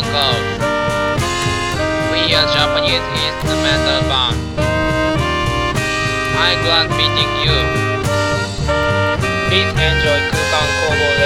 [0.00, 0.40] Uncle.
[2.10, 4.36] We are Japanese instrumental band.
[6.40, 7.58] I'm glad meeting you.
[9.48, 11.19] Please enjoy Kukan Kobo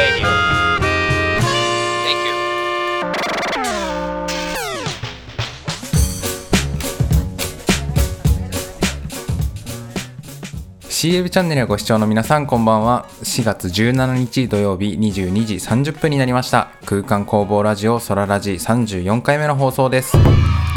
[11.04, 13.06] CL チャンネルをご視聴の皆さんこんばんは。
[13.22, 16.70] 4月17日土曜日22時30分になりました。
[16.86, 20.16] 空間工房ラジオソララジ34回目の放送です。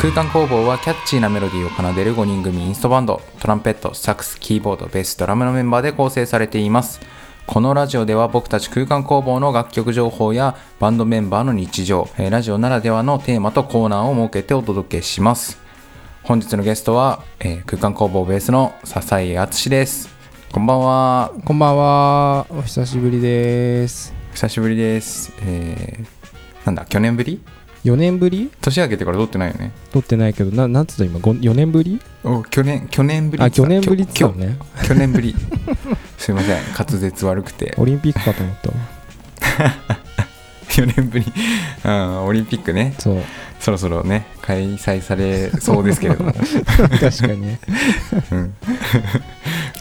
[0.02, 3.22] 空間工房はキャッチーなメロディーを奏でる5人組インストバンド。
[3.40, 7.00] トランペットサックスキーボードベースドラムのメンバーで構成されています。
[7.46, 15.58] このラジオでは僕たち空間工房の楽曲情報やバンドメンバーの日常、ラジオならではのテーマとコーナーを設けてお届けします。
[16.24, 20.17] 本日のゲストは、えー空間工房ベースの笹井敦です。
[20.52, 21.34] こんばんは。
[21.44, 22.48] こんばんは。
[22.50, 24.14] お久しぶりです。
[24.32, 25.34] 久しぶりです。
[25.42, 27.42] えー、なんだ去年ぶり
[27.84, 28.50] ？4年ぶり？
[28.62, 29.74] 年明けてから撮ってないよね。
[29.92, 32.00] 撮ってないけど、ななんつった今、ご4年ぶり？
[32.24, 34.58] お去年去年ぶりあ、去年ぶりっつったね。
[34.88, 35.36] 去年ぶり。
[36.18, 36.58] すいません。
[36.72, 37.76] 滑舌悪くて。
[37.78, 38.76] オリンピックかと思ったわ。
[40.70, 41.26] 4年ぶり、
[41.84, 42.96] うん、オリンピックね。
[43.00, 43.22] そう。
[43.60, 46.32] そろそろね開催されそうですけれども、
[47.02, 47.60] 確かにね。
[48.32, 48.54] うん、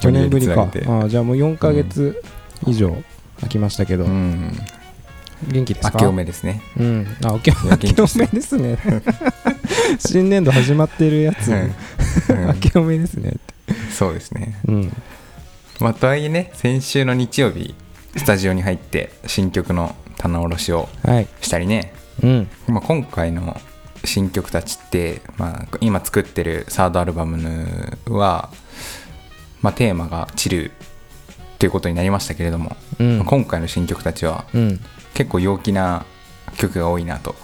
[0.06, 0.68] 去年ぶりか
[1.04, 2.22] あじゃあもう4ヶ月
[2.66, 2.96] 以上
[3.36, 4.52] 空きましたけど、うん
[5.48, 5.98] 元気ですか？
[5.98, 7.06] 明けおめですねうん。
[7.24, 8.78] あ、明けおめですね。
[9.98, 11.48] 新年度始まってるやつ。
[11.48, 11.72] うん
[12.48, 13.34] 明けおめですね。
[13.92, 14.92] そうですねうん。
[15.80, 17.74] まあとはいえね先週の日曜日
[18.16, 21.28] スタジオに入って新曲の棚卸しをはい。
[21.42, 22.48] したりね、うん。
[22.68, 23.60] まあ、今回の
[24.04, 28.48] 新曲たちって、まあ、今作ってるサードアルバムは、
[29.66, 30.70] まあ、テーマがチルっ
[31.58, 33.24] ていうことになりましたけれども、うん。
[33.24, 34.80] 今回の新曲たちはうん。
[35.12, 36.06] 結構陽気な
[36.56, 37.34] 曲が多いなと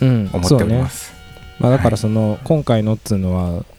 [0.00, 0.28] うん。
[0.32, 1.12] 思っております、
[1.60, 3.36] まあ、だからその、今回のっつうの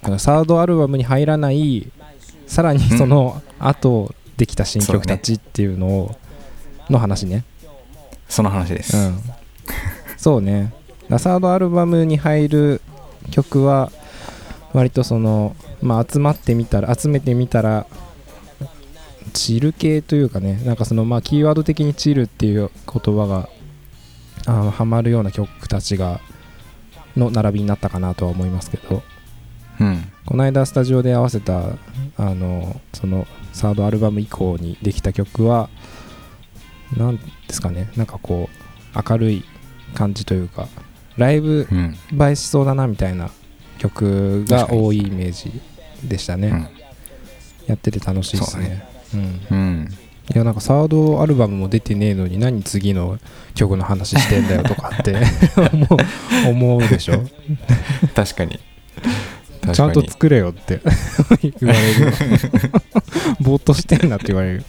[0.07, 1.91] はサードアルバムに入らない
[2.47, 6.15] さらにその後できた新曲たちっていうのを
[6.89, 7.43] の話ね。
[8.29, 9.19] その話です、うん。
[10.15, 10.71] そうね。
[11.09, 12.81] だサードアルバムに入る
[13.31, 13.91] 曲は
[14.71, 17.87] 割とそのまあ集まってみたら集めてみたら
[19.33, 23.49] チル系というかねなんかそのまあキーワード的にチルっていう言葉が
[24.45, 26.19] あのハマるような曲たちが
[27.15, 29.03] の並びになったかなとは思いますけど。
[29.79, 30.11] うん。
[30.25, 31.73] この間スタジオで合わせた
[32.17, 35.69] あのそのサードアルバム以降にできた曲は
[36.95, 38.47] 何ですかねなんかこ
[38.93, 39.43] う明るい
[39.95, 40.67] 感じというか
[41.17, 41.95] ライブうん。
[42.21, 43.31] 映えしそうだなみたいな
[43.79, 45.61] 曲が多いイメージ
[46.03, 46.67] でしたね、うん。
[47.67, 48.83] やってて楽しいですね。
[49.13, 49.89] うん、うん。
[50.33, 53.19] いやなんかサードアルバムも出てねえのに何次の
[53.53, 55.15] 曲の話してんだよとかって
[56.47, 57.23] 思うでしょ？
[58.15, 58.59] 確かに。
[59.73, 60.81] ちゃんと作れよって
[61.59, 62.13] 言われる
[63.41, 64.63] ぼーっとしてんなって言われる。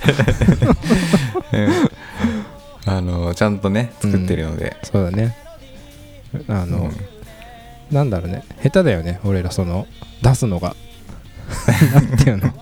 [1.53, 1.71] うん。
[2.85, 5.37] あのちゃんとね作ってるので、そうだね。
[6.49, 6.91] あの、
[7.91, 7.95] うん。
[7.95, 8.43] なんだろうね。
[8.63, 9.87] 下手だよね俺らその
[10.23, 10.75] 出すのが
[11.95, 12.53] なんていうの？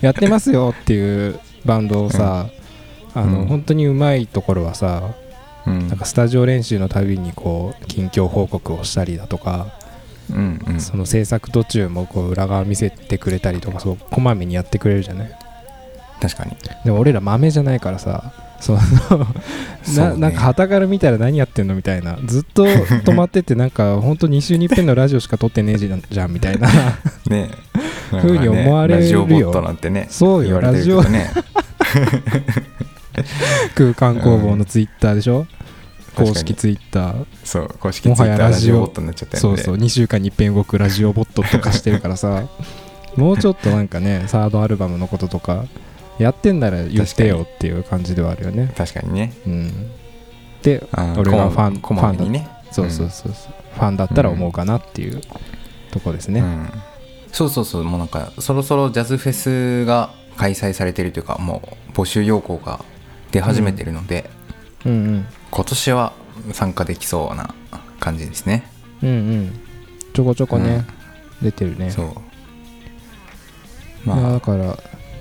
[0.00, 2.48] やってますよっていうバンドをさ、
[3.14, 3.46] あの、うん。
[3.46, 5.02] 本当にうまいところはさ
[5.66, 5.88] うん。
[5.88, 9.68] なんかスタジオ練習のたびにこう近況報告をしたりだとか、
[10.30, 10.80] うんうん。
[10.80, 15.30] その制作途中もこう裏側見せてくれたりとかそうこまめにやってくれるじゃない？
[16.20, 16.56] 確かに。
[16.84, 19.26] でも俺ら豆じゃないからさそのそうね。
[19.96, 22.18] ななんか旗から見たら何やってんのみたいな。
[22.24, 26.68] ずっと止まっててなんか 本当2週に一遍のラジオしか撮ってねえじゃんみたいな。
[27.28, 27.50] ね
[28.12, 28.16] え。
[28.20, 29.00] ふうに思われるよ。
[29.00, 31.30] ラジオボットなんてねそうよ言われてるけどね。
[33.74, 35.46] 空間工房のツイッターでしょ、
[36.14, 37.24] 確かに公式ツイッター。
[37.44, 42.44] そう公式もはツイッターやラジオラジオボットになっちゃったそうそう2週間に一遍動くラジオボットとかしてるからさ。
[43.16, 45.64] もうちょっとなんかねサードアルバムのこととか
[46.18, 48.72] やってんなら言ってよっていう感じではあるよね。
[48.76, 49.32] 確かにね。
[49.46, 49.90] うん。
[50.62, 50.86] で
[51.16, 52.48] 俺がファンこまめにね。
[52.72, 55.20] そうそうそうそう、ファンだったら思うかなっていう
[55.90, 56.68] とこですね、うん。
[57.32, 57.84] そうそうそう。
[57.84, 62.84] もうなんかそろそろジャズフェスが開催されてるというかもう募集要項が
[63.30, 64.28] 出始めてるので、
[64.84, 65.26] うん、うん。
[65.50, 66.12] 今年は
[66.52, 67.54] 参加できそうな
[68.00, 68.70] 感じですね。
[69.02, 69.60] うんうん。
[70.12, 70.84] ちょこちょこね、
[71.40, 71.90] 出てるね。
[71.90, 72.14] そう。
[74.04, 74.32] まあ。
[74.32, 74.76] だから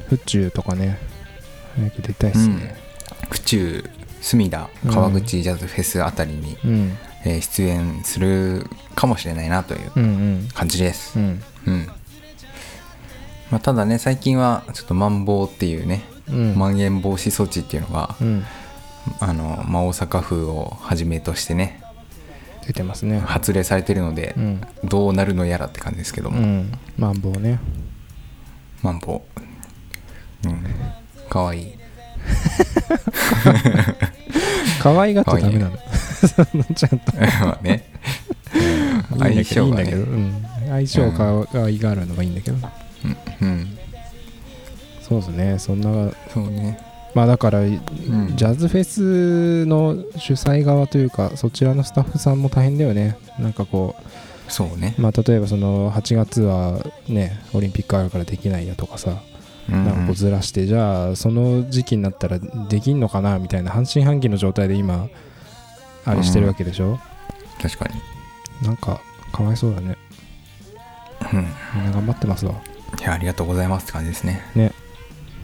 [0.07, 0.99] 府中とかね
[1.75, 2.75] 早く出たいっすね。
[3.29, 3.89] 府中
[4.21, 6.97] 隅田川口ジャズフェスあたりに、うん。
[7.25, 10.07] えー出演するかもしれないなといううんう
[10.45, 10.47] ん。
[10.53, 11.17] 感じです。
[11.17, 11.43] うん。
[11.65, 11.87] うん、
[13.49, 16.55] まあ、ただね最近はちょっとマンボウっていうね、うん。
[16.55, 18.45] まん延防止措置っていうのが、うん。
[19.19, 21.81] あのまあ、大阪府をはじめとしてね
[22.65, 23.19] 出てますね。
[23.19, 27.59] 発令されてるのでう、ん、どうなるのやらって感じですけども、うん、マンボウね。
[28.81, 29.39] マンボウ
[30.49, 30.65] うん。
[31.29, 31.61] かわい。
[31.61, 31.75] い
[34.81, 35.77] 可愛がっちゃダメなの。
[36.75, 37.13] ちゃんと。
[37.17, 37.85] まあね、
[38.53, 38.57] う
[39.17, 39.27] ん。
[39.27, 42.57] いいいいん相性がだけど、ねうん、相性か可愛がるのがいいんだけど、
[43.41, 43.77] うん、うん、
[45.01, 45.59] そうですね。
[45.59, 46.11] そんな。
[46.33, 46.79] そうね。
[47.13, 47.81] まあだから、ん。
[48.35, 53.17] ジャズフェスの主催側というかそちらのスタッフさんも大変だよね。
[53.39, 53.95] なんかこ
[54.47, 54.95] そうね。
[54.97, 59.34] うまあ例えばその8月はねオリンピックあるからできないやとかさ、うん
[59.67, 65.07] なんかずらしてじゃあその時期になったらできんのかなみたいな半信半疑の状態で今
[66.05, 66.99] あれしてるわけでしょ、
[67.61, 67.99] 確かに。
[68.67, 69.01] なんか
[69.31, 69.97] かわいそうだね。
[71.33, 71.47] うん。
[71.75, 72.53] みんな頑張ってますわ。
[72.99, 74.41] いやありがとうございますって感じですね。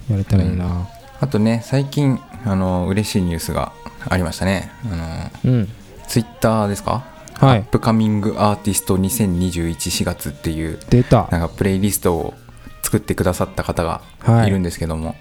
[0.10, 0.88] やれたらいいな。
[1.20, 3.74] あとね最近あの嬉しいニュースが
[4.08, 4.72] ありましたね。
[4.86, 4.96] あ
[5.44, 5.70] のうん、
[6.08, 7.04] ツイッターですか？
[7.36, 7.64] アッはい。
[7.64, 11.28] プカミングアーティスト20214月っていう出た。
[11.32, 12.34] なんかプレイリストを
[12.84, 14.48] 作ってくださった方がはい。
[14.48, 15.16] いるんですけども、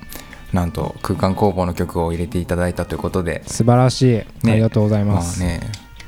[0.53, 3.43] なんと空間工房の曲を入れていただいたということで。
[3.47, 5.61] 素晴らしい、ありがとうございまあます、ね。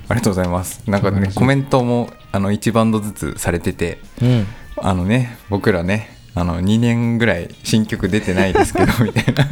[0.08, 0.82] ありがとうございます。
[0.86, 4.46] なんかねコメントもあの1バンドずつされててうん。
[4.76, 9.44] あのね僕らねあの2年ぐらい新曲出てないですけど みたいな。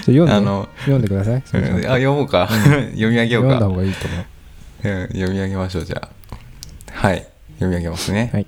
[0.00, 1.36] 読んであの読んでください。
[1.36, 4.88] あ読もうか、読み上げよう読んだか方がいいと思う。
[4.88, 5.08] うん。
[5.08, 6.08] 読み上げましょうじゃあ。
[6.92, 7.26] はい。
[7.54, 8.46] 読み上げますね、はい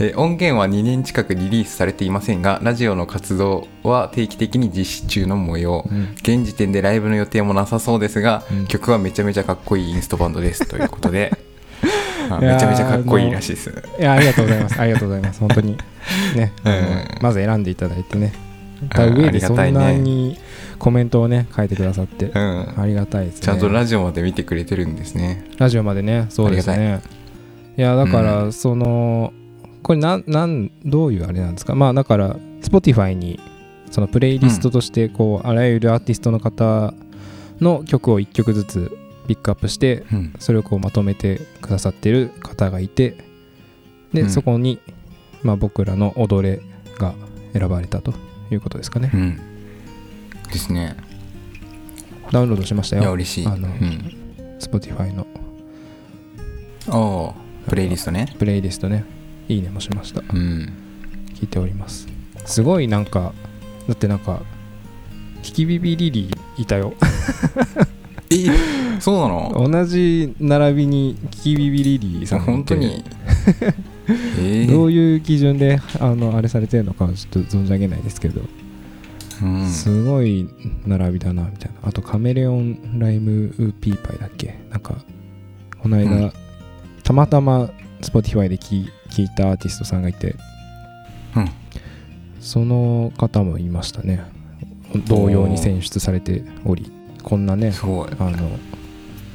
[0.00, 6.12] えー音源は2年近くリリースされていませんがラジオの活動は定期的に実施中の模様、うん。
[6.14, 8.66] 現時点でライブの予定もなさそうですが、うん。
[8.66, 11.36] 曲はめちゃめちゃかっこいいインストバンドですということで。
[12.40, 13.82] めちゃめちゃかっこいいらしいです。
[13.98, 14.80] いやありがとうございます。
[14.80, 15.40] ありがとうございます。
[15.40, 15.78] 本当に。
[16.36, 17.22] ね、うん。
[17.22, 18.32] まず選んでいただいてね。
[18.90, 20.38] た上でそんなに
[20.78, 22.74] コメントをね書いてくださって、うん。
[22.80, 23.40] ありがたいですね。
[23.40, 25.44] ちゃんとラジオまで見てくれてるんですね。
[25.56, 27.00] ラジオまでねそうですね。
[27.76, 27.80] い。
[27.80, 29.32] やだから、その
[29.82, 31.74] これなんなんどういうあれなんですか？
[31.74, 33.40] まあだから Spotify に
[33.90, 36.92] そのプレイリストとしてこう、あらゆるアーティストの方
[37.60, 40.34] の曲を1曲ずつピックアップしてうん。
[40.38, 43.16] それをこうまとめてくださってる方がいて
[44.12, 44.30] で、うん。
[44.30, 44.78] そこに、
[45.42, 46.60] まあ、僕らの踊れ
[46.98, 47.14] が
[47.52, 48.14] 選ばれたと
[48.50, 49.10] いうことですかね。
[49.12, 49.40] うん。
[50.50, 50.96] ですね。
[52.30, 53.46] ダウンロードしましたいやよ嬉しい。
[53.46, 54.14] あのうん。
[54.58, 55.26] Spotify の。
[56.88, 58.34] おープレイリストね。
[58.38, 59.04] プレイリストね
[59.48, 60.20] いいねもしました。
[60.20, 60.72] うん。
[61.34, 62.06] 聞いております。
[62.44, 63.32] すごいなんか
[63.86, 64.42] だってなんか
[65.42, 66.94] キキビビリリいたよ。
[68.30, 68.46] え
[69.00, 69.70] そうなの？
[69.70, 73.02] 同じ並びにキキビビリリさん本当に？
[74.38, 74.70] えー。
[74.70, 78.42] どういう基準であのあれされてるのかはちょっと存じ上げないですけど、
[79.42, 79.66] うん。
[79.68, 80.48] すごい
[80.86, 81.88] 並びだなみたいな。
[81.88, 84.58] あとカメレオンライムピーパイだっけ？
[84.70, 84.96] なんか
[85.80, 86.32] この間、うん。
[87.04, 90.36] たまたま Spotify で聞聞いたアーティストさんがいて
[91.36, 91.48] うん。
[92.40, 94.24] その方もいましたね。
[95.06, 96.90] 同様に選出されており
[97.22, 97.72] こんなね
[98.18, 98.58] あの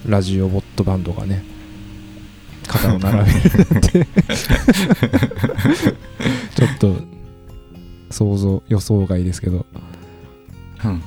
[0.08, 1.44] ラジオボットバンドがね
[2.68, 4.08] 肩を並べるって。
[6.56, 6.96] ちょっと
[8.10, 9.66] 想像予想外ですけど。
[10.86, 11.02] うん。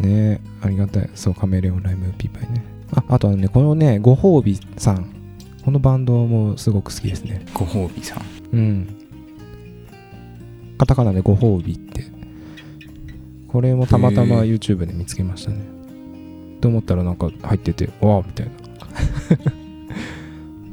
[0.00, 1.10] ねありがたい。
[1.14, 2.64] そうカメレオンライムピーパイね。
[2.94, 5.06] ああとはねこのねご褒美さん
[5.64, 7.46] このバンドもすごく好きですね。
[7.54, 8.22] ご褒美さん。
[8.52, 8.96] うん。
[10.76, 12.04] カタカナでご褒美って。
[13.48, 15.64] これもたまたま YouTube で見つけましたね。
[16.60, 18.52] と思ったらなんか入っててわあみたいな。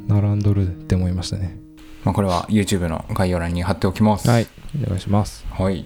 [0.16, 1.58] 並んどるって思いましたね。
[2.04, 4.28] まあ、これは YouTube の概要欄に貼っておきます。
[4.28, 4.48] はい。
[4.84, 5.46] お願いします。
[5.52, 5.86] はい。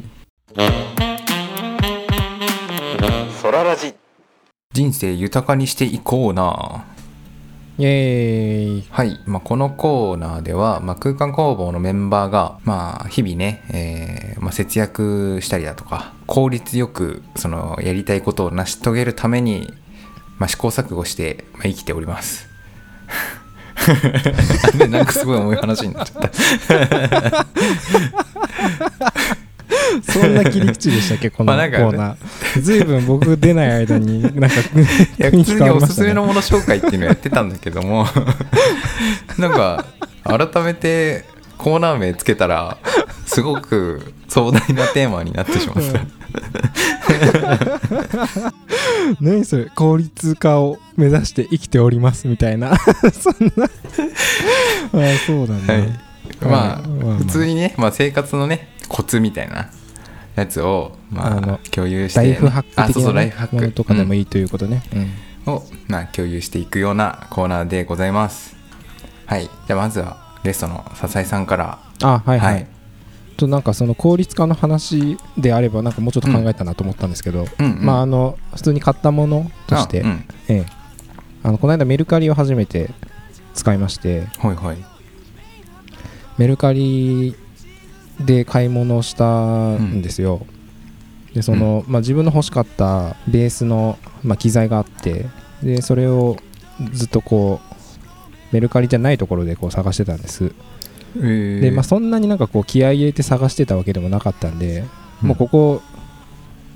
[3.42, 3.94] ソララジ。
[4.72, 6.86] 人生豊かにしていこうな
[7.80, 19.74] イエーイはい、まあ、このコーナーでは、まあ、空間工房のメンバーが、まあ、日々ね、えーまあ、節約したりだとか効率よくそのやりたいことを成し遂げるために、
[20.38, 22.48] まあ、試行錯誤して、まあ、生きております。
[24.78, 27.48] で なんかすごい重い話になっちゃった。
[30.04, 32.62] そんな切り口でしたっけこのコーナー。
[32.62, 34.50] ずいぶん僕出ない間になんか
[35.32, 38.08] 普通におすすめのもの紹介っていうのをやってたんだけども。
[39.38, 39.86] なんか
[40.24, 41.26] 改めて
[41.58, 42.78] コーナー名つけたら
[43.26, 46.02] すごく壮大なテーマになってしまった。
[49.22, 52.76] 何それ効率化を目指して生きておりますみたいな。
[52.78, 53.66] そんな。
[53.66, 53.70] あ
[55.26, 56.00] そうだね、はい。
[56.42, 57.18] まあまあ。
[57.18, 59.70] 普通にね、まあ、生活のねコツみたいな
[60.36, 65.00] やつを、まああの、共有して、ライフハック的な、ねとかでもい、いいということね、うん。
[65.00, 65.54] うん。
[65.56, 68.56] を、まあ、共有していくようなコーナーでございます。
[69.26, 69.44] はい。
[69.44, 71.80] じゃあまずはゲストの笹井さんから。
[72.02, 72.68] あはいはい、はい。
[73.38, 77.66] となんかその効率化の話であればなんかもうちょっと考えたなと思ったんですけど、うん。
[77.66, 77.86] うん。
[77.86, 80.26] まああの普通に買ったものとして、あうん。
[80.48, 80.66] ええ、
[81.44, 82.90] あのこの間メルカリを初めて
[83.54, 84.78] 使いましてはいはい。
[86.38, 87.36] メルカリ
[88.20, 90.46] で買い物をしたんですよ、
[91.34, 95.26] でその、まあ、自分の欲しかったベースの、まあ、機材があって
[95.64, 96.38] でそれを
[96.92, 97.74] ずっとこう
[98.54, 100.54] メルカリじゃないところでこう探してたんです。
[101.18, 101.60] えー。
[101.60, 104.84] で、まあ、そんなになんかこう気合い入れて探してたわけでもなかったんで、
[105.24, 105.30] うん。
[105.30, 105.82] もうここ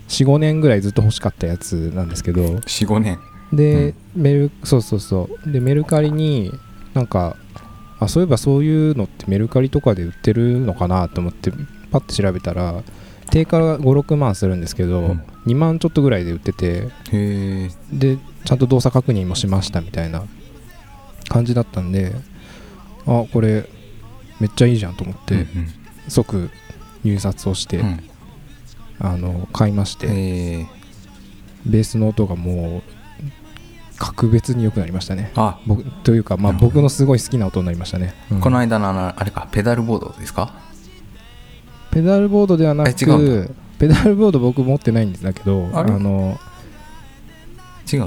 [0.10, 2.41] 45年ぐらいずっと欲しかったやつなんですけど。
[2.41, 3.20] 45年。
[3.53, 5.51] で、メルそうそうそう。
[5.51, 6.51] でメルカリに
[6.94, 7.38] なんか
[8.00, 11.51] あそういえばそういうのってメルカリとかで売ってるのかなと思って
[11.92, 12.84] パッて調べたら
[13.32, 15.24] 定価が56万するんですけど、うん。
[15.48, 16.89] 2万ちょっとぐらいで売ってて
[17.92, 20.24] でちゃんと動作確認もしましたみたいな
[21.30, 22.13] 感じだったんで
[23.06, 23.70] あこれ
[24.39, 25.48] めっちゃいいじゃんと思って、うん
[26.10, 26.50] 即
[27.04, 28.00] 入札をして、うん。
[29.00, 30.10] あの買いまして、え。
[30.10, 30.68] ー
[31.66, 32.97] ベースの音がもう
[33.98, 35.32] 格別に良くなりましたね。
[35.36, 35.60] あ。
[35.66, 38.42] 僕というか、まあ、僕のすごい好きな音になりましたね、うん。
[38.42, 40.54] この間のあのあれかペダルボードですか？
[41.92, 42.94] ペダルボードではなく
[43.80, 45.92] ペダルボード僕持ってないんだけどあれ？
[45.98, 46.39] の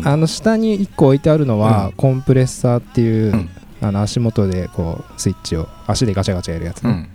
[0.04, 1.92] あの下に1個置いてあるのは、うん。
[1.92, 3.48] コンプレッサーっていう、うん。
[3.82, 7.08] あの足元でこうスイッチを足でガチャガチャやるやつね、うん。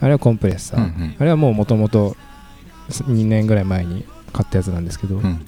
[0.00, 1.16] あれはコンプレッサー、うんうん。
[1.18, 2.16] あれはもうもともと
[2.88, 5.44] 2年ぐらい前に買ったやつなんですけど、うん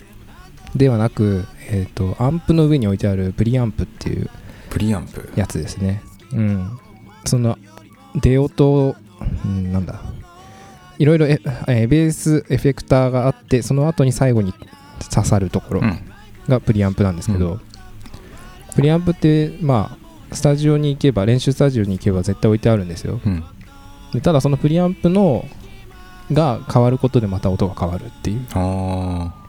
[0.75, 4.31] ではなく、えー、とアンプの上に置いてあるプリアンプっていう
[4.71, 5.31] プリアンプ？
[5.35, 6.03] やつですね。
[6.33, 6.79] うん。
[7.25, 7.59] その
[8.15, 8.97] 出音を、
[9.45, 10.01] うん、なんだ。
[10.99, 14.53] いろいろええーベースエフェクターがあってその後に最後に
[15.13, 16.01] 刺さるところうん。
[16.49, 17.61] がプリアンプなんですけど、う
[18.75, 19.99] プリアンプってま
[20.31, 23.21] あスタジオに行けば練習スタジオに行けば絶対置いてあるんですよ。
[23.25, 23.45] うん。
[24.13, 25.47] でただそのプリアンプの
[26.33, 28.47] が変わることでまた音が変わるっていう。
[28.53, 29.48] ああ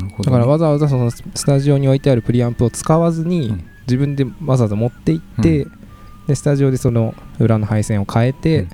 [0.00, 3.64] ね、だからわざわざそのススタジオに置いてあるプリアンプを使わずに、うん。
[3.82, 5.72] 自分でわざわざ持って行って、う
[6.28, 8.68] でスタジオでその裏の配線を変えて、うん。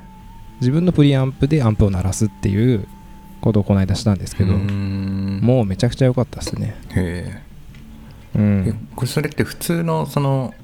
[0.61, 2.87] 自分のプリアンプでアンプを鳴らすっていう
[3.41, 7.43] ことをこの間したんですけど、もうめちゃくちゃ良かったですね、へうえ
[8.37, 10.55] えん、これそれって普通のその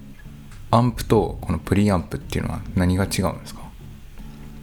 [0.70, 3.62] アンプとこのプリアンプっていうのは何が違うんですか？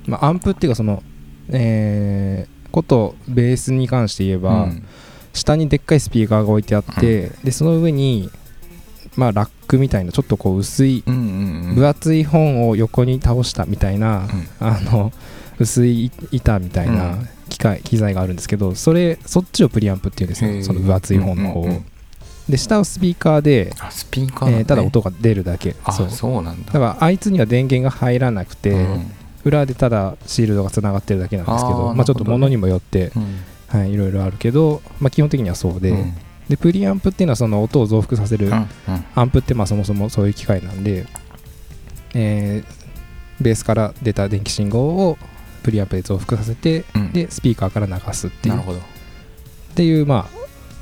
[0.07, 1.03] まあ、アンプっていうかその
[1.49, 4.85] えーことベースに関して言えば、うん
[5.35, 8.31] 下にでっかいスピーカーが置いてあって、でその上に
[9.15, 14.27] まあラックみたいなちょっとこう薄いうんうんうん分厚い本を横に倒したみたいな、
[14.61, 14.67] うん。
[14.67, 15.11] あの
[15.59, 17.29] 薄い板みたいなうん。
[17.49, 20.57] 機械、機材があるんですけどそれそっちをプリアンプっていうんですへー。
[20.57, 21.61] よその分厚い本の方。
[21.61, 21.67] を、
[22.49, 25.75] で下はスピーカーで、あスピーカーえーただ音が出るだけ。
[25.83, 26.09] あそう。
[26.09, 26.73] そうなんだ。
[26.73, 29.11] だからあいつには電源が入らなくて、うん。
[29.43, 33.37] 裏でただシールドがつながってるだけなんですけどまあ、ちょっと物にもよって、うん
[33.79, 36.13] はい、いろいろあるけど、まあ、基本的にはそうで,、うん。
[36.49, 38.67] でプリアンプっていうのはその音を増幅させる、うんうん。
[39.15, 41.05] アンプってまあそもそもそういう機械なんで、
[42.13, 42.85] えー
[43.41, 45.17] ベースから出た電気信号を
[45.61, 47.11] プリアンプで増幅させて、うん。
[47.11, 48.55] でスピーカーから流すっていう。
[48.55, 48.79] なるほど。
[48.79, 48.81] っ
[49.75, 50.29] ていうま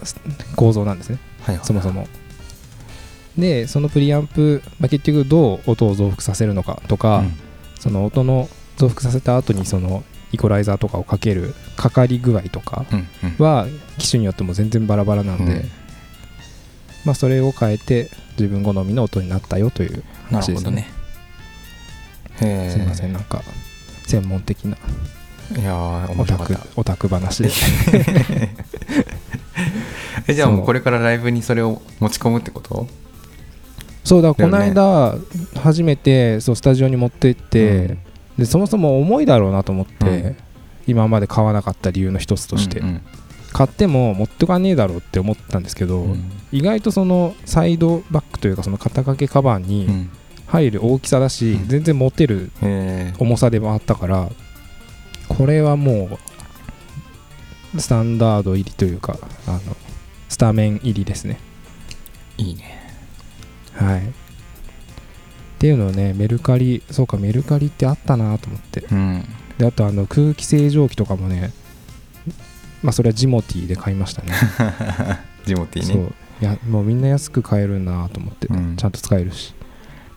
[0.01, 0.19] あす
[0.55, 1.17] 構造なんですね。
[1.41, 1.65] はいはい。
[1.65, 2.07] そもそも。
[3.37, 7.33] でそのプリアンプ、まあ、結局どう音を増幅させるのかとか、うん。
[7.79, 8.47] その音の
[8.77, 10.03] 増幅させた後にその
[10.33, 13.45] イコライザーとかをかけるかかり具合とかうんうん。
[13.45, 15.69] は機種によっても全然バラバラなんで、うん。
[17.05, 20.87] まあ、それを変えて自分好みの音になったよというな話ですね。
[22.41, 22.71] るほどね。
[22.71, 23.13] すみません。
[23.13, 23.41] なんか
[24.07, 24.75] 専門的な
[25.55, 26.59] いやーオタク面白かった。
[26.75, 27.49] オタク話で。
[30.27, 32.87] えじゃあもうこれからライブにそれを持ち込むってこと？
[34.03, 35.15] そうだこの間
[35.61, 37.97] 初めてそうスタジオに持って行って、
[38.37, 40.37] でそもそも重いだろうなと思って、うん。
[40.85, 43.01] 今まで買わなかった理由の一つとして、うん
[43.53, 46.31] 買っても持ってかねえだろうって思ったんですけど、うん。
[46.51, 50.09] 意外とそのサイドバッグというかその肩掛けカバンうにん。
[50.47, 51.67] 入る大きさだし、うん。
[51.67, 52.51] 全然持てる
[53.19, 54.29] 重さでもあったから
[55.29, 56.17] これはも
[57.75, 59.59] うスタンダード入りというかあの
[60.29, 61.39] スタメン入りですね。
[62.37, 62.81] いいね。
[63.73, 64.22] はい
[65.63, 68.81] っていうのをねメルカリそうかメルカリってあったなと思って。
[68.81, 69.23] うん。
[69.57, 71.53] であとあの空気清浄機とかもね
[72.81, 74.33] まあそれはジモティーで買いましたね。
[75.47, 75.97] ジモティそう。
[75.97, 78.75] ねいやもうみんな安く買えるなと思って、うん。
[78.75, 79.55] ちゃんと使えるし、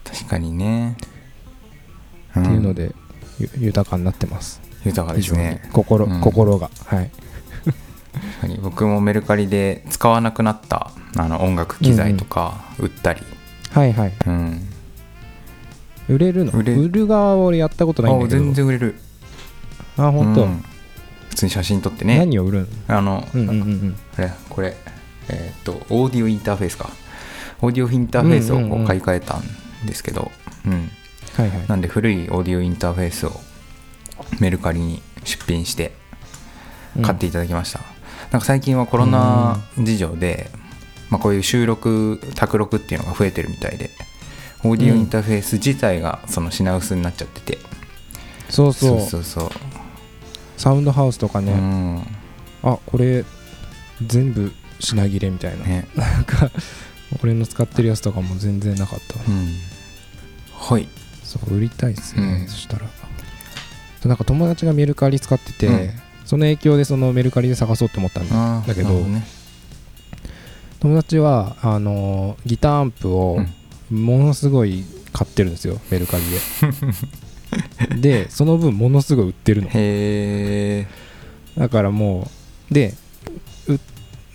[0.02, 0.96] 確かにね。
[2.36, 2.92] っていうので
[3.38, 4.60] ゆ豊かになってます。
[4.84, 5.62] 豊かですね。
[5.72, 6.20] 心,、うん。
[6.22, 6.72] 心が。
[6.86, 7.10] はい。
[7.62, 7.70] 確
[8.34, 8.58] かかに。
[8.60, 13.22] 僕もメルカリで使わなくなったあの音楽機材とか売ったり、
[13.70, 14.12] はいはい。
[14.26, 14.68] うん
[16.08, 16.52] 売れるの？
[16.52, 18.40] 売れ売る側は俺やったことないんだあけど。
[18.42, 18.94] 全然売れる。
[19.96, 20.64] あ本当、うん。
[21.30, 22.18] 普通に写真撮ってね。
[22.18, 22.98] 何を売るの？
[22.98, 23.56] あの、うんうんうん。
[23.56, 24.76] うんあれこれ
[25.28, 26.90] えーっとオーディオインターフェースか。
[27.62, 29.42] オーディオインターフェースをうんうんうこうん買い替えたん
[29.86, 30.30] ですけど、
[30.66, 30.90] うん。
[31.36, 31.66] はいはい。
[31.68, 33.32] なんで古いオーディオインターフェースを
[34.40, 35.92] メルカリに出品して
[37.02, 37.80] 買っていただきました、
[38.30, 40.50] なんか最近はコロナ事情で、
[41.10, 43.90] まあ、こういう収録卓録っていうのが増えてるみたいで
[44.64, 47.58] オーディオインターフェース自体がその品薄になっちゃってて、
[48.48, 49.00] そうそう。
[49.00, 49.50] そうそう
[50.56, 51.98] サウンドハウスとかうね、ん。
[52.62, 53.24] あこれ
[54.04, 55.86] 全部品切れみたいな、ね。
[55.94, 56.50] なんか
[57.22, 59.24] 俺の使ってるやつとかも全然なかったわ。
[59.28, 59.54] うん。
[60.52, 60.88] はい。
[61.22, 62.48] そう売りたいっすね、うん。
[62.48, 62.86] そしたら。
[64.04, 65.90] なんか友達がメルカリ使ってて、うん。
[66.24, 69.26] その影響でそのメルカリで探そうと思ったんだけどね。
[70.80, 73.38] 友達はあのーギターアンプを
[73.90, 76.24] ものすごい買ってるんですよメルカリ
[77.90, 77.96] で。
[78.00, 79.68] でその分ものすごい売ってるの。
[79.68, 80.86] へえ
[81.58, 82.28] だからも
[82.70, 82.94] うで
[83.68, 83.78] う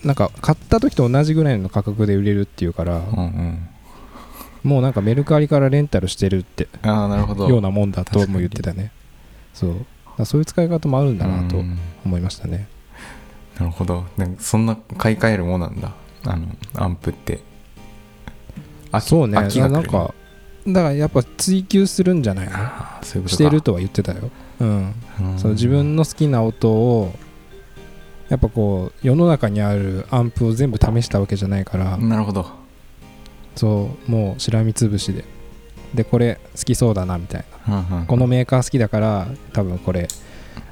[0.08, 3.68] なんか買った時と同じぐらいの価格で売れるっていうから、うんうん。
[4.64, 7.48] もうなんかメルカリからレンタルしてるってああなるほど。
[7.50, 8.92] ようなもんだとも言ってたね。
[9.54, 9.76] そ
[10.18, 10.26] う。
[10.26, 11.78] そういう使い方もあるんだなとうん。
[12.06, 12.68] 思いましたね。
[13.60, 14.06] なるほど。
[14.18, 15.92] なんかそんな買い替えるもんなんだ。
[16.24, 17.40] あのアンプって
[18.92, 19.38] 秋そうね。
[19.38, 20.14] 秋が来るなんか
[20.68, 22.52] だからやっぱ追求するんじゃないの？
[22.56, 23.30] あーそういうことか。
[23.30, 24.30] してるとは言ってたよ。
[24.60, 24.94] うん。
[25.20, 25.40] うん。
[25.40, 27.14] その自分の好きな音を
[28.30, 32.46] やっぱこう世の中にあるアンプを全部試したわけじゃないから、なるほど。
[33.56, 35.26] そうもうしらみつぶしで。
[35.94, 37.80] でこれ好きそうだなみたいな。
[37.90, 38.06] うんうん。
[38.06, 40.08] このメーカー好きだから多分これ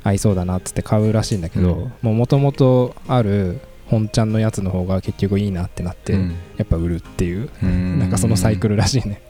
[0.04, 1.94] 合いそうだなっつって買うらしいんだけど、うん。
[2.02, 3.60] もう元々ある
[3.90, 6.36] 本ちゃんのやつの方が結局いいなってなって、うん。
[6.58, 8.00] やっぱ売るっていう、うん。
[8.00, 9.22] なんかそのサイクルらしいね。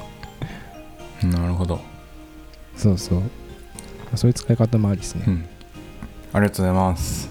[1.24, 1.82] なるほど、
[2.78, 3.22] そうそう。
[4.15, 5.45] そういう使い方もありですね、うん、
[6.34, 7.30] ありがとうございます。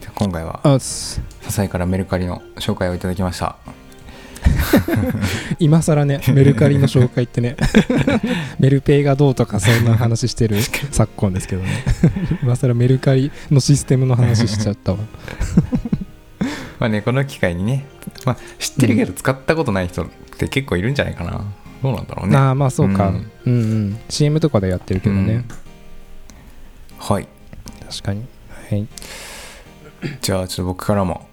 [0.00, 3.56] じゃあ今回はあっす笹井からメルカリの紹介をいただきました。
[5.58, 7.56] 今更ねメルカリの紹介ってね。
[8.58, 11.68] メルペイがどうとかそんな話してる昨今ですけどね。
[12.42, 14.98] 今更メルカリのシステムの話しちゃったわ
[16.80, 17.86] まあねこの機会にね、
[18.24, 20.06] まあ、知ってるけど使ったことない人っ
[20.38, 21.44] て結構いるんじゃないかな、
[21.82, 22.36] どうなんだろうね。
[22.36, 23.52] ああまあそうか、ううんん、うん。
[23.52, 25.44] うん CM とかでやってるけどね、
[26.98, 27.28] はい。
[27.88, 28.24] 確かに。
[28.70, 28.86] はい。
[30.22, 31.28] じゃあちょっと僕からも。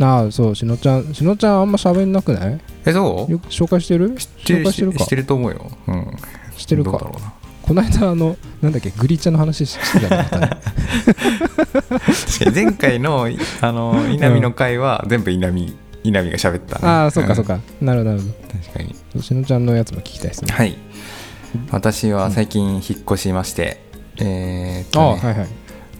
[0.00, 0.54] ああそう。
[0.54, 2.60] しのちゃんしのちゃんあんま喋んなくない？
[2.84, 3.32] えそう？
[3.32, 4.14] よく紹介してる？
[4.16, 4.98] 知ってる紹介してるか？
[4.98, 5.70] 知ってると思うよ。
[5.86, 6.16] うん。
[6.56, 6.90] してるか？
[6.90, 7.32] どうだろうな
[7.68, 10.48] この間あのなんだっけグリチャの話してたねまたね。
[10.48, 13.28] 確かに前回の
[13.60, 17.58] あの稲見の回は全部稲見稲見が喋ったね、ああそうかそうか。
[17.58, 18.28] か、なるほどなるほ
[18.58, 18.94] 確かに。
[19.14, 20.52] どしのちゃんのやつも聞きたいですね。
[20.52, 20.76] はい。
[21.70, 23.82] 私は最近引っ越しまして、
[24.18, 25.46] えーっと、ねはいはい。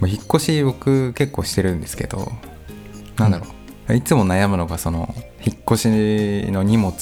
[0.01, 2.33] もう引っ越し僕結構してるんですけど
[3.19, 3.47] なんだろ
[3.91, 6.95] う、いつも悩むのがその引っ越しの荷物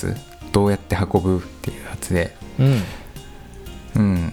[0.51, 2.83] どうやって運ぶっていうやつでうん
[3.97, 4.33] うん。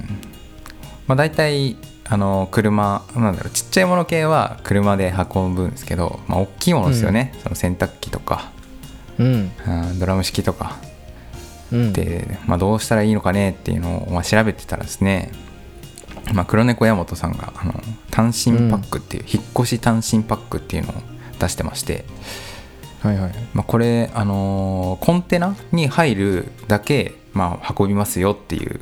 [1.08, 8.52] まあ大体あの車なんだろうちっちゃいもの系は車で運ぶんですけど、まあ、大きいものですよね、その洗濯機とか、
[9.18, 9.52] うん。
[9.68, 10.78] うんドラム式とか。
[11.72, 11.94] うん。
[11.94, 13.52] で、まあ、どうしたらいいのかね？
[13.52, 15.32] っていうのを、まあ、調べてたらですね、
[16.34, 17.74] まあ、黒猫山本さんがあの
[18.12, 20.96] 単身パックっていう、引っ越し単身パックっていうのを
[21.40, 22.06] 出してまして、
[23.02, 23.32] はいはい。
[23.54, 28.80] まあ、これ、あのーコンテナに入るだけ、まあ、運びますよっていう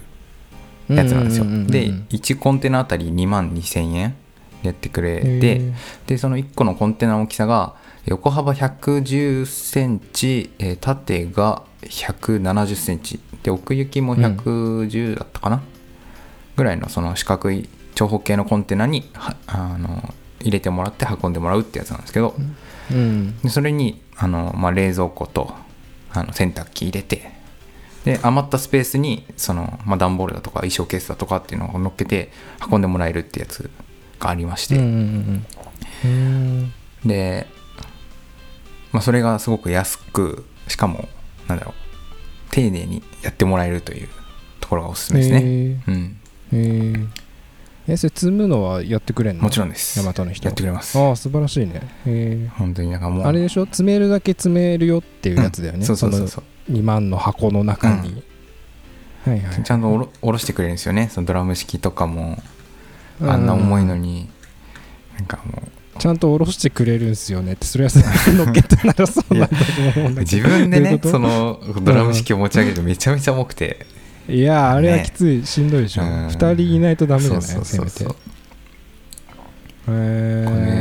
[0.96, 4.16] やつなんですよ、うんうんうんうんで1コンテナあたり2万2000円
[4.62, 5.74] でやってくれへてー。
[6.08, 7.76] でその1個のコンテナの大きさが
[8.06, 13.20] 横幅110センチ、えー縦が170センチ。
[13.44, 15.62] で奥行きも110だったかな、
[16.56, 22.36] ぐらいのその四角い長方形のコンテナにはあの入れてもらって運んでもらうってやつなんですけど、
[22.92, 23.40] うん。
[23.42, 25.54] でそれにあの、まあ、冷蔵庫と
[26.12, 27.32] あの洗濯機入れて
[28.06, 32.32] で余ったスペースにその、まあ、段ボールだとか衣装ケースだとかっていうのを乗っけて
[32.72, 33.70] 運んでもらえるってやつ
[34.20, 34.76] がありまして、
[37.06, 37.48] で、
[38.92, 41.08] まあ、それがすごく安くしかも
[41.48, 41.74] なんだろう
[42.52, 44.10] 丁寧にやってもらえるという
[44.60, 46.20] ところがおすすめですね、ねうん、
[46.54, 46.94] へ
[47.88, 49.44] ええそれ積むのはやってくれんの？
[49.44, 49.98] もちろんです。
[50.00, 51.00] ヤマトの人やってくれます。
[51.00, 51.82] ああ素晴らしいね。
[52.06, 53.24] へ本当になんかもう。
[53.24, 53.66] えあれでしょ？
[53.66, 55.86] 詰めるだけ詰めるよっていうやつだよね、うん。
[55.86, 56.44] そうそうそうそう。
[56.44, 58.24] の2万の箱の中に、
[59.26, 59.64] はいはい。
[59.64, 61.10] ちゃんとおろおろしてくれるんですよね。
[61.12, 62.42] そのドラム式とかも。
[63.22, 64.12] あんな重いのに。
[64.12, 64.30] に
[65.18, 65.72] なんかもう。
[66.00, 69.58] ちゃんと下ろしてくれるんですよねってそれは乗っけたならそうなんだ
[69.94, 73.86] と思うんだけ自分でねそのドラム式を持ち上げるとめちゃめちゃ重くて。
[74.28, 75.04] どいやあれはね。
[75.04, 76.04] きつい、しんどいでしょ。
[76.04, 76.28] うん。
[76.28, 78.04] 2人いないとダメじゃないせめて。
[78.04, 78.08] へ
[79.90, 80.81] えね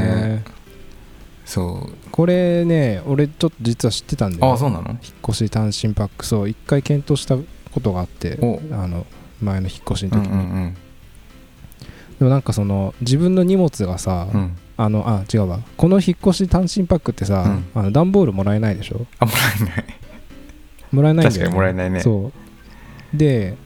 [1.50, 2.10] そう。
[2.12, 4.90] これね俺ちょっと実は知ってたんだよあそうなの？
[4.90, 8.60] 引っ越し単身パックそう一回検討したことがあってお。
[8.72, 9.04] あの
[9.42, 10.36] 前の引っ越しうんうの時に、
[10.66, 10.74] ん。
[12.20, 14.40] でもなんかその自分の荷物がさ、うん。
[14.40, 15.60] うんあのあ違うわ。
[15.76, 19.04] この引っ越し単身パックってさ、あの段ボールもらえないでしょ？
[19.18, 19.84] あもらえない。
[20.90, 22.00] もらえないんだよ、確かにもらえないね。
[22.00, 22.32] そ
[23.14, 23.16] う。
[23.16, 23.56] で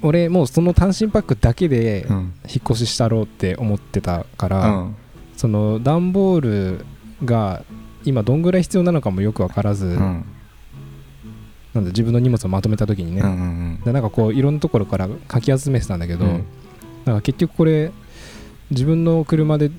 [0.00, 2.16] 俺もうその単身パックだけでうん。
[2.16, 2.32] 引っ
[2.70, 4.96] 越ししたろうって思ってたかうら、ん
[5.40, 6.84] その段ボール
[7.24, 7.64] が
[8.04, 10.24] 今どんぐらい必要なのかもよく分からず、うん。
[11.72, 16.44] なんだ自分の荷物をまとめた時にね、うんうんでなんかこういろんなところからかき集めてたんだけど、うん。
[17.06, 17.90] なんか結局これ
[18.70, 19.70] 自分の車で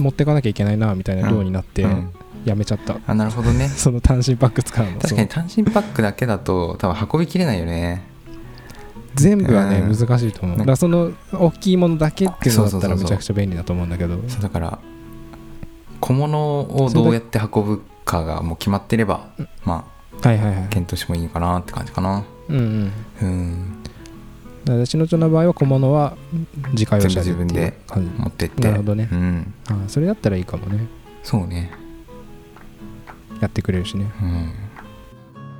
[0.00, 2.12] 持ってかなきゃいけないなみたいな量になってうん。
[2.44, 3.68] やめちゃった、あなるほどね。
[3.70, 4.98] その単身パック使うの。
[4.98, 8.02] 確かに単身パックだけだと多分運びきれないよね
[9.14, 9.96] 全部はね、うん。
[9.96, 10.56] 難しいと思う。
[10.56, 14.16] ねだからその大きいものだけっていうのだったらめちゃくちゃ便利だと思うんだけど。
[14.28, 14.78] そうだから
[16.00, 19.28] 小物をどうやって運ぶかがもう決まってれば
[19.64, 19.86] ま
[20.20, 20.64] はいはいはい。
[20.64, 22.24] あ検討してもいいかなって感じかな。
[22.48, 22.92] うんうん。
[23.22, 23.82] うん。
[24.64, 26.16] だから私のの場合は小物は
[26.72, 27.78] 自家用車で自分で
[28.18, 28.62] 持ってって。
[28.62, 29.08] なるほどね。
[29.10, 29.54] うん。
[29.68, 30.86] あそれだったらいいかもね。
[31.22, 31.72] そうね。
[33.40, 34.10] やってくれるしね。
[34.22, 34.52] うん。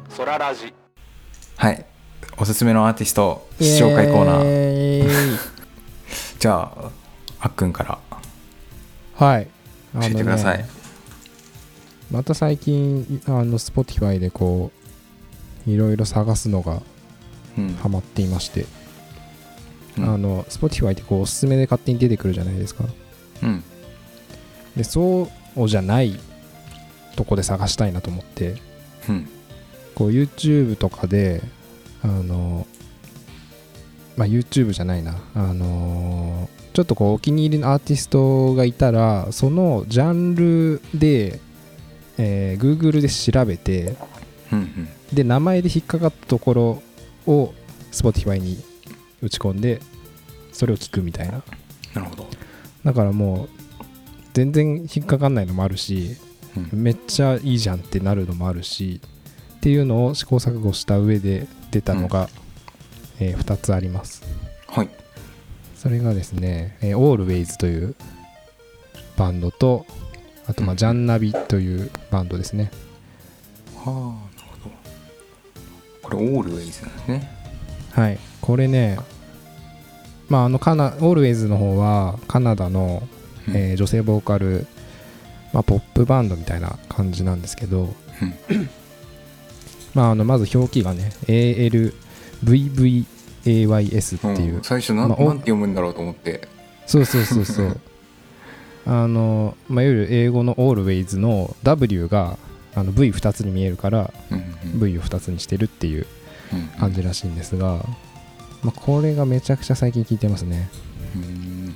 [0.08, 0.72] ソララジ。
[1.56, 1.91] はい
[2.38, 5.04] おすすめのアーティスト紹介コーナー。
[5.04, 5.08] ー
[6.38, 6.90] じゃあ
[7.40, 7.98] あっくんから。
[9.14, 9.48] はい。
[9.94, 10.68] 教えてください、ね
[12.10, 14.70] また最近あの Spotify でこ
[15.66, 16.82] ういろいろ探すのが
[17.56, 17.74] うん。
[17.74, 18.66] ハマっていまして、
[19.98, 20.04] うん。
[20.14, 22.84] あの Spotify ってこうおすすめで勝手に出てくるじゃないですか。
[23.42, 23.62] うん。
[24.76, 26.18] でそうじゃない
[27.14, 28.56] とこで探したいなと思って。
[29.08, 29.28] うん。
[29.94, 31.42] こう YouTube とかで
[32.02, 32.66] あの
[34.16, 35.16] まあ YouTube じゃないな。
[35.34, 41.40] あのちょっとこうお気に入りのアーティストがいたらそのジャンルで、
[42.18, 43.96] えー Google で調べて
[44.50, 44.88] うんうん。
[45.12, 46.82] で名前で引っかかったところ
[47.26, 47.52] を
[47.90, 48.58] Spotify に
[49.20, 49.80] 打ち込んで
[50.52, 51.42] それを聞くみたいな。
[51.94, 52.26] なるほど。
[52.84, 53.48] だからもう
[54.32, 56.16] 全然引っかかんないのもあるし
[56.56, 56.82] うん。
[56.82, 59.00] めっちゃいいじゃんってなるのもあるし
[59.56, 62.28] っていうのを試行錯誤した上で出たのが、
[63.18, 64.22] え2つあります。
[64.68, 64.88] はい。
[65.74, 67.96] それがですね、えー、Always という
[69.16, 69.84] バンドと
[70.46, 70.76] あとまあうん。
[70.76, 72.70] ジャンナビというバンドですね。
[73.76, 74.74] はあなるほど。
[76.02, 77.30] これオールウェイズなんですね。
[77.92, 78.18] はい。
[78.40, 78.98] これね
[80.28, 83.02] まああのカナ Always の方はカナダの、
[83.48, 83.56] うん。
[83.56, 84.66] えー女性ボーカル、
[85.52, 87.92] まあ、ポップバンドみたいな感じなんですけど、
[89.94, 91.92] まあ、あのまず表記がね ALVVAYS
[94.32, 94.62] っていう、ん。
[94.62, 96.48] 最初なん,、まあて読むんだろうと思って。
[96.86, 97.80] そうそうそうそう。
[98.86, 102.36] あの、まあ、いわゆる英語の Always の W が
[102.74, 104.12] あの V2 つに見えるから
[104.74, 106.06] V を2つにしてるっていう
[106.52, 106.66] うん。
[106.78, 107.84] 感じらしいんですが、
[108.62, 110.68] まあ、これがめちゃくちゃ最近聞いてますね。
[111.16, 111.74] うん。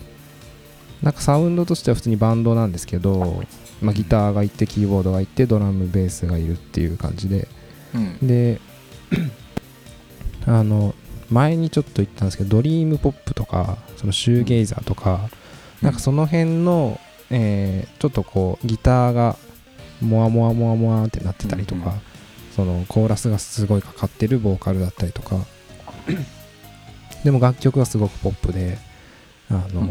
[1.02, 3.44] なんかサウンドとしては普通にバンドなんですけど、
[3.80, 7.48] まあ、ギターがいてキーボードがいてドラムベースがいるっていう感じで
[7.94, 8.26] うん。
[8.26, 8.60] で
[10.46, 10.94] あの
[11.30, 15.28] 前にちょっと言ったんですけどドリームポップとかそのシューゲイザーとか、
[15.82, 19.36] なんかその辺の、えーちょっとこうギターが
[20.00, 22.00] モワモワモワモワってなってたりとか、うんうん。
[22.54, 25.36] そのコーラスがすごいかかってるボーカルだったりとか
[27.24, 28.78] でも楽曲がすごくポップで
[29.50, 29.88] あの、うん。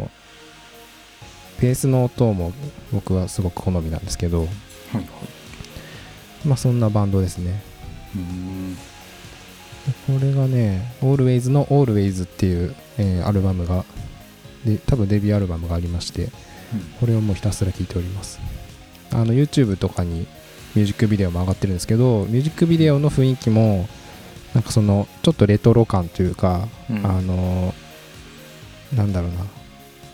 [1.60, 2.54] ベースの音も
[2.94, 4.48] 僕はすごく好みなんですけどはい
[4.96, 5.06] はい。
[6.48, 7.62] まあそんなバンドですね。
[7.70, 7.75] うん
[10.08, 13.86] これがね Always の Always っていう、えーアルバムが
[14.66, 16.30] で多分デビューアルバムがありまして
[17.00, 18.40] これをもうひたすら聴いております。
[19.12, 20.28] あの YouTube とかに
[20.74, 23.88] ミュージックビデオも上がってるんですけどミュージックビデオの雰囲気も
[24.54, 27.06] なんかそのちょっとレトロ感というか、うん。
[27.06, 27.74] あの
[28.96, 29.38] なんだろうな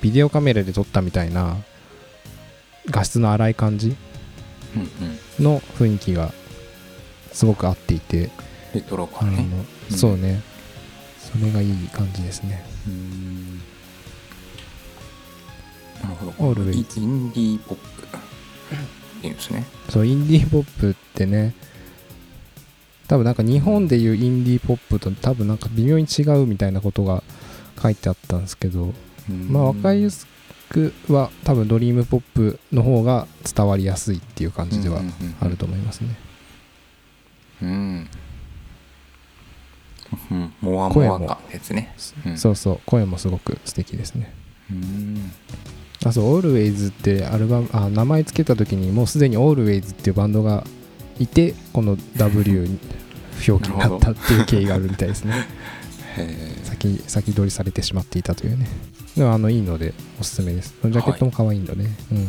[0.02, 1.58] ビデオカメラで撮ったみたいな
[2.88, 3.96] 画質の荒い感じ
[5.40, 6.34] の雰囲気が
[7.34, 8.30] すごく合っていて、
[8.74, 9.46] レトロ感ね。
[9.92, 9.98] うん。
[9.98, 10.42] そうね。
[11.20, 12.64] それがいい感じですね。
[12.88, 13.58] うん。
[16.02, 16.62] なるほど。
[16.64, 19.66] インディーポップっていうんですね。
[19.90, 21.54] そうインディーポップってね
[23.08, 27.24] 多分なんか日本でいうインディーポップと多分なんか微妙に違うみたいなことが
[27.82, 28.94] 書いてあったんですけど
[29.50, 30.28] まあ分かりやす
[30.70, 35.02] クは多分ドリームポップの方が伝わりやすいっていう感じでは
[35.42, 36.18] あると思いますね、うん、うん、
[40.62, 41.94] モアモア感ですね。
[42.26, 42.38] うん。
[42.38, 42.80] そうそう。
[42.86, 44.34] 声もすごく素敵ですね。
[44.70, 45.32] うん。
[46.06, 50.64] あそう Always ってアルバムあ名前つけた時にもうすでに Always っていうバンドが
[51.20, 52.80] いてこの W
[53.48, 55.34] 表記になったっていう経緯があるみたいですね。
[56.18, 58.68] へ先先取りされてしまっていたというね。
[59.16, 60.74] でもあのいいのでおすすめです。
[60.84, 62.28] ジャケットも可愛いんだね、うん。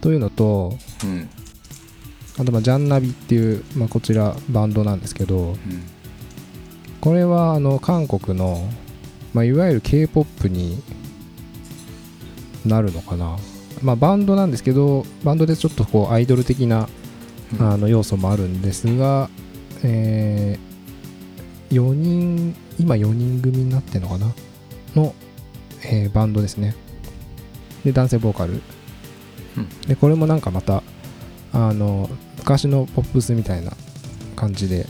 [0.00, 1.28] というのとえうん
[2.38, 5.56] あとまあジャンナビっていう、まあ、こちらバンドなんですけどうん
[7.00, 8.68] これはあの韓国の、
[9.32, 10.82] まあ、いわゆる K-POP に
[12.64, 13.36] なるのかな。
[13.82, 16.88] まあバンドなんですけどバンドでちょっとこうアイドル的な
[17.60, 19.30] うんあの要素もあるんですが、
[19.84, 20.58] え
[21.70, 24.34] 4人今4人組になってるのかな？
[24.96, 25.14] の、
[25.84, 26.74] えーバンドですね。
[27.84, 29.68] で男性ボーカル、うん。
[29.86, 30.82] でこれもなんかまた
[31.52, 32.10] あの
[32.46, 33.72] 昔のポップスみたいな
[34.36, 34.86] 感じで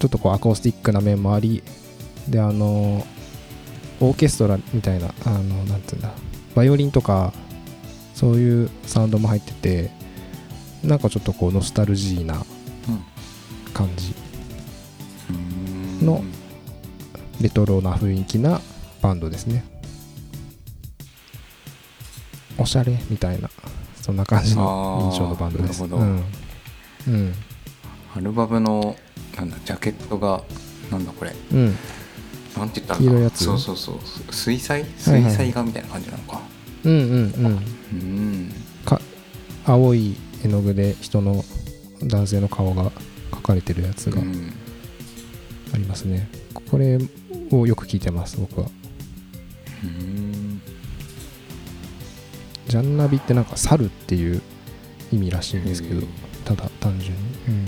[0.00, 1.62] ちょっとこうアコースティックな面もあり
[2.28, 3.06] であの
[4.00, 6.10] オーケストラみたいなあのなんていうんだ
[6.56, 7.32] バイオリンとか
[8.12, 9.90] そういうサウンドも入ってて
[10.82, 12.44] なんかちょっとこうノスタルジーな
[13.72, 14.12] 感じ
[16.04, 16.24] の
[17.40, 18.60] レトロな雰囲気な
[19.00, 19.64] バンドですね。
[22.58, 23.48] おしゃれみたいな。
[24.02, 25.82] そんな感じの印象のバンドです。
[25.82, 26.12] あーなるほど。
[27.08, 27.34] うん、うん。
[28.14, 28.94] アルバムの
[29.36, 30.42] なんだジャケットが
[30.90, 31.34] なんだこれ。
[31.52, 31.74] うん、
[32.58, 33.44] なんて言ったら黄色いやつ？
[33.44, 33.96] そうそうそう。
[34.34, 34.84] 水彩？
[34.98, 36.42] 水彩画みたいな感じなのか。
[36.84, 37.58] うんうんうん。
[37.92, 38.52] うん。
[38.84, 39.00] か
[39.64, 41.42] 青い絵の具で人の
[42.02, 42.90] 男性の顔が
[43.30, 44.52] 描かれてるやつがうん。
[45.72, 46.28] ありますね、
[46.70, 46.98] これ
[47.50, 48.66] をよく聞いてます僕は。
[49.82, 50.51] うん
[52.68, 54.40] ジャンナビってなんか猿っていう
[55.12, 56.06] 意味らしいんですけど
[56.44, 57.18] ただ単純に。
[57.48, 57.66] うん。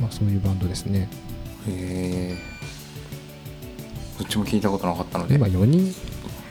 [0.00, 1.08] まあそういうバンドですね。
[1.68, 2.38] へえ
[4.18, 5.34] どっちも聞いたことなかったので。
[5.36, 5.94] 今4人。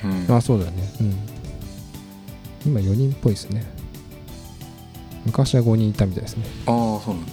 [0.04, 0.36] うん。
[0.36, 0.94] あそうだね。
[1.02, 1.16] うん。
[2.66, 3.66] 今4人っぽいですね。
[5.26, 6.46] 昔は5人いたみたいですね。
[6.66, 7.32] ああそうなんだ。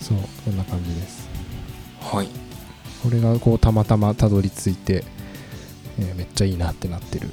[0.00, 1.28] そうこんな感じです。
[2.00, 2.28] はい。
[3.02, 5.04] これがこうたまたまたどり着いて、
[5.98, 7.28] えーめっちゃいいなってなってる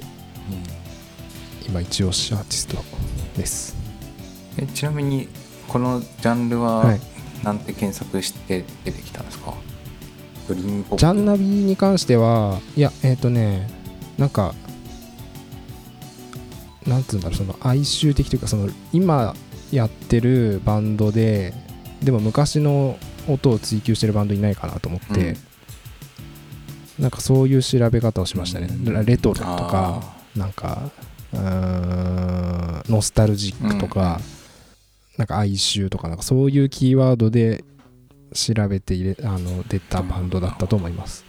[1.67, 2.77] 今一押しアーティスト
[3.35, 3.75] です。
[4.57, 5.27] えちなみに
[5.67, 7.01] このジャンルははい。
[7.43, 9.53] なんて検索して出てきたんですか、
[10.47, 10.97] ドリームポップ。
[10.97, 13.69] ジャンナビに関してはいやえっ、とね
[14.17, 14.55] なんか
[16.85, 19.35] なんつうんだろうその哀愁的というかその今
[19.71, 21.53] やってるバンドで
[22.01, 25.35] でも昔の音を追求してるバンドいないかなと思って、
[26.97, 29.05] なんかそういう調べ方をしましたね、うん。
[29.05, 30.01] レトロとか
[30.35, 30.89] なんか
[31.37, 34.19] うーんノスタルジックとか、
[35.17, 37.63] なんか哀愁とかなんかそういうキーワードで
[38.33, 41.25] 調べて入れあの出たバンドだったと思います。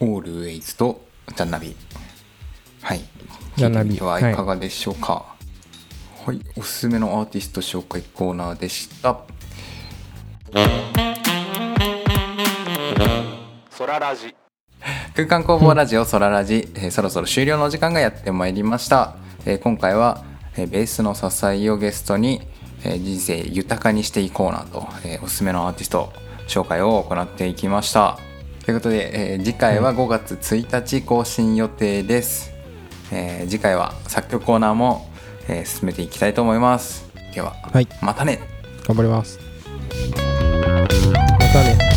[0.00, 1.76] オールウェイズとジャンナビ。
[2.82, 3.00] はい。
[3.56, 3.98] ジャンナビ。
[3.98, 5.36] はいかがでしょうか。
[6.24, 9.20] はい、おすすめのアーティスト紹介コーナーでした。
[13.70, 14.34] ソララジ。
[15.14, 20.24] 空間工房ラジオソララジ、えーそろそろ終了の時間がやってまいりました、えー今回は、
[20.56, 22.42] えーベースの支えをゲストに、
[22.84, 26.12] えー人生豊かにしていこうなと、えーおすすめのアーティスト
[26.48, 28.18] 紹介を行っていきました。
[28.64, 32.52] ということで、えー次回は5月1日更新予定です、
[33.10, 35.08] えー次回は作曲コーナーも、
[35.48, 37.10] えー進めていきたいと思います。
[37.34, 37.88] では、はい。
[38.00, 38.40] またね。
[38.86, 39.38] 頑張ります。
[39.40, 40.86] ま
[41.52, 41.91] たね